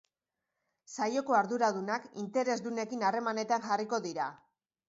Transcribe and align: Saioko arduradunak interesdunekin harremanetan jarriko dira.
Saioko 0.95 1.37
arduradunak 1.41 2.09
interesdunekin 2.23 3.07
harremanetan 3.11 3.69
jarriko 3.71 4.05
dira. 4.09 4.33